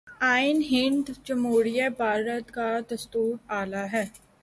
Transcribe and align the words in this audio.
آئین 0.25 0.61
ہند 0.71 1.09
جمہوریہ 1.25 1.87
بھارت 1.97 2.51
کا 2.51 2.69
دستور 2.89 3.33
اعلیٰ 3.49 3.85
ہے 3.93 4.05